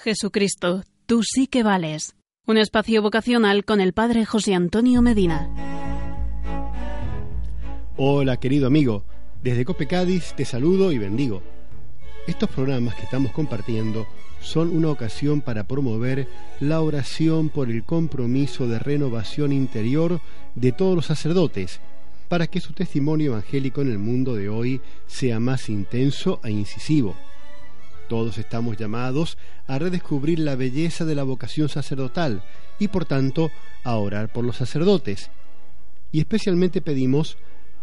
[0.00, 2.14] Jesucristo, tú sí que vales.
[2.46, 5.50] Un espacio vocacional con el Padre José Antonio Medina.
[7.96, 9.04] Hola querido amigo,
[9.42, 11.42] desde Cope Cádiz te saludo y bendigo.
[12.28, 14.06] Estos programas que estamos compartiendo
[14.40, 16.28] son una ocasión para promover
[16.60, 20.20] la oración por el compromiso de renovación interior
[20.54, 21.80] de todos los sacerdotes,
[22.28, 27.16] para que su testimonio evangélico en el mundo de hoy sea más intenso e incisivo.
[28.08, 29.36] Todos estamos llamados
[29.66, 32.42] a redescubrir la belleza de la vocación sacerdotal
[32.78, 33.50] y por tanto
[33.84, 35.30] a orar por los sacerdotes.
[36.10, 37.36] Y especialmente pedimos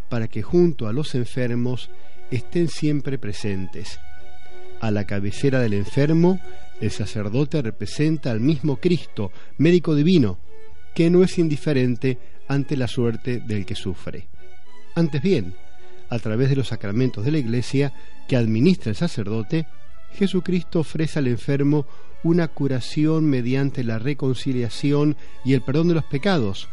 [0.09, 1.91] para que junto a los enfermos
[2.31, 3.99] estén siempre presentes.
[4.81, 6.39] A la cabecera del enfermo,
[6.81, 10.39] el sacerdote representa al mismo Cristo, médico divino,
[10.95, 14.27] que no es indiferente ante la suerte del que sufre.
[14.95, 15.53] Antes bien,
[16.09, 17.93] a través de los sacramentos de la Iglesia
[18.27, 19.67] que administra el sacerdote,
[20.15, 21.85] Jesucristo ofrece al enfermo
[22.23, 26.67] una curación mediante la reconciliación y el perdón de los pecados,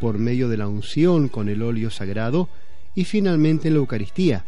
[0.00, 2.48] por medio de la unción con el óleo sagrado
[2.94, 4.44] y finalmente en la Eucaristía,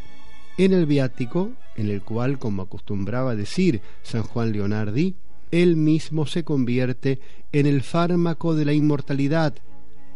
[0.57, 5.15] en el viático, en el cual, como acostumbraba decir San Juan Leonardi,
[5.51, 7.21] él mismo se convierte
[7.53, 9.55] en el fármaco de la inmortalidad,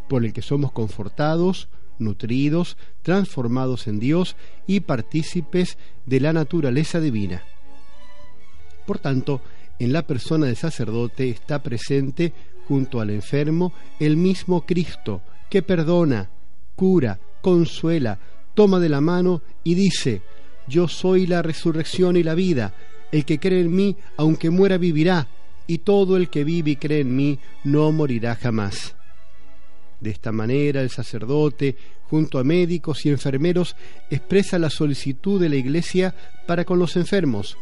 [0.09, 1.69] por el que somos confortados,
[1.99, 7.43] nutridos, transformados en Dios y partícipes de la naturaleza divina.
[8.87, 9.43] Por tanto,
[9.79, 12.33] en la persona del sacerdote está presente
[12.67, 16.29] junto al enfermo el mismo Cristo que perdona,
[16.75, 18.19] cura, consuela,
[18.55, 20.23] toma de la mano y dice,
[20.67, 22.75] yo soy la resurrección y la vida,
[23.13, 25.29] el que cree en mí, aunque muera, vivirá,
[25.67, 28.95] y todo el que vive y cree en mí no morirá jamás.
[30.01, 33.77] De esta manera el sacerdote, junto a médicos y enfermeros,
[34.11, 36.15] expresa la solicitud de la Iglesia
[36.47, 37.57] para con los enfermos,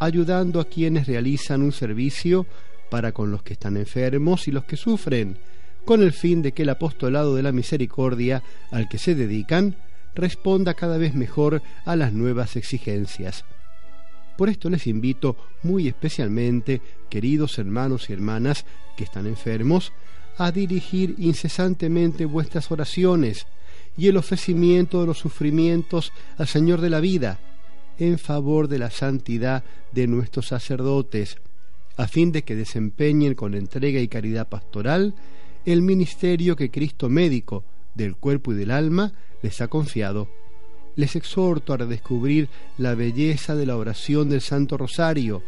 [0.00, 2.46] ayudando a quienes realizan un servicio
[2.90, 5.36] para con los que están enfermos y los que sufren,
[5.84, 9.76] con el fin de que el apostolado de la misericordia al que se dedican
[10.14, 13.44] responda cada vez mejor a las nuevas exigencias.
[14.36, 18.64] Por esto les invito muy especialmente, queridos hermanos y hermanas
[18.96, 19.92] que están enfermos,
[20.38, 23.46] a dirigir incesantemente vuestras oraciones
[23.96, 27.38] y el ofrecimiento de los sufrimientos al Señor de la vida,
[27.98, 31.38] en favor de la santidad de nuestros sacerdotes,
[31.96, 35.14] a fin de que desempeñen con entrega y caridad pastoral
[35.64, 39.12] el ministerio que Cristo médico del cuerpo y del alma
[39.42, 40.28] les ha confiado.
[40.96, 45.42] Les exhorto a redescubrir la belleza de la oración del Santo Rosario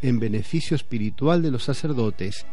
[0.00, 2.46] en beneficio espiritual de los sacerdotes.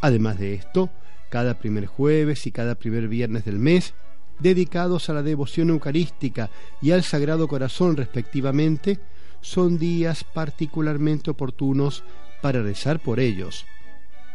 [0.00, 0.90] Además de esto,
[1.30, 3.94] cada primer jueves y cada primer viernes del mes,
[4.38, 6.50] dedicados a la devoción eucarística
[6.80, 8.98] y al Sagrado Corazón respectivamente,
[9.40, 12.04] son días particularmente oportunos
[12.42, 13.66] para rezar por ellos.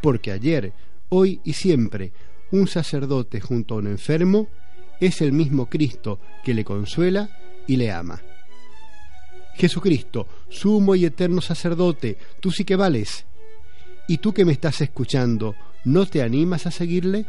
[0.02, 0.74] Porque ayer,
[1.10, 2.12] hoy y siempre,
[2.52, 4.48] un sacerdote junto a un enfermo
[5.00, 7.30] es el mismo Cristo que le consuela
[7.68, 8.22] y le ama.
[9.56, 13.26] Jesucristo, sumo y eterno sacerdote, tú sí que vales.
[14.08, 15.56] ¿Y tú que me estás escuchando,
[15.86, 17.26] no te animas a seguirle?